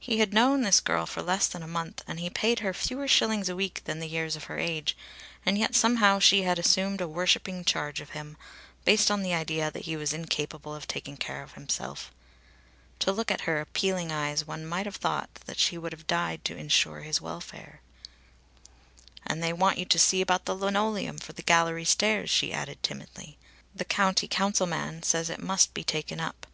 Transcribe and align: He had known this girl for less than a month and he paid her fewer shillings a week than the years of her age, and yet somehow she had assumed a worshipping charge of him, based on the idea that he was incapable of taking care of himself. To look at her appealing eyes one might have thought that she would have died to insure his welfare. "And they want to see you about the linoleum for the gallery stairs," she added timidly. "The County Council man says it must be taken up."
He 0.00 0.18
had 0.18 0.34
known 0.34 0.62
this 0.62 0.80
girl 0.80 1.06
for 1.06 1.22
less 1.22 1.46
than 1.46 1.62
a 1.62 1.68
month 1.68 2.02
and 2.08 2.18
he 2.18 2.28
paid 2.28 2.58
her 2.58 2.74
fewer 2.74 3.06
shillings 3.06 3.48
a 3.48 3.54
week 3.54 3.80
than 3.84 4.00
the 4.00 4.08
years 4.08 4.34
of 4.34 4.46
her 4.50 4.58
age, 4.58 4.96
and 5.46 5.56
yet 5.56 5.76
somehow 5.76 6.18
she 6.18 6.42
had 6.42 6.58
assumed 6.58 7.00
a 7.00 7.06
worshipping 7.06 7.64
charge 7.64 8.00
of 8.00 8.10
him, 8.10 8.36
based 8.84 9.08
on 9.08 9.22
the 9.22 9.32
idea 9.32 9.70
that 9.70 9.84
he 9.84 9.96
was 9.96 10.12
incapable 10.12 10.74
of 10.74 10.88
taking 10.88 11.16
care 11.16 11.44
of 11.44 11.52
himself. 11.52 12.10
To 12.98 13.12
look 13.12 13.30
at 13.30 13.42
her 13.42 13.60
appealing 13.60 14.10
eyes 14.10 14.44
one 14.44 14.66
might 14.66 14.86
have 14.86 14.96
thought 14.96 15.32
that 15.46 15.60
she 15.60 15.78
would 15.78 15.92
have 15.92 16.08
died 16.08 16.44
to 16.46 16.56
insure 16.56 17.02
his 17.02 17.20
welfare. 17.20 17.82
"And 19.24 19.40
they 19.40 19.52
want 19.52 19.88
to 19.88 19.98
see 20.00 20.16
you 20.18 20.22
about 20.24 20.44
the 20.44 20.56
linoleum 20.56 21.18
for 21.18 21.34
the 21.34 21.40
gallery 21.42 21.84
stairs," 21.84 22.30
she 22.30 22.52
added 22.52 22.82
timidly. 22.82 23.38
"The 23.76 23.84
County 23.84 24.26
Council 24.26 24.66
man 24.66 25.04
says 25.04 25.30
it 25.30 25.38
must 25.40 25.72
be 25.72 25.84
taken 25.84 26.18
up." 26.18 26.48